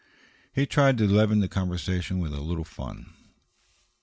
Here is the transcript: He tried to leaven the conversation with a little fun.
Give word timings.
He 0.51 0.65
tried 0.65 0.97
to 0.97 1.07
leaven 1.07 1.41
the 1.41 1.47
conversation 1.47 2.17
with 2.17 2.33
a 2.33 2.41
little 2.41 2.63
fun. 2.65 3.13